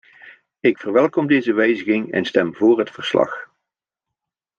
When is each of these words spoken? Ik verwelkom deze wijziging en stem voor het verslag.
Ik 0.59 0.77
verwelkom 0.77 1.27
deze 1.27 1.53
wijziging 1.53 2.11
en 2.11 2.25
stem 2.25 2.55
voor 2.55 2.79
het 2.79 2.91
verslag. 2.91 3.49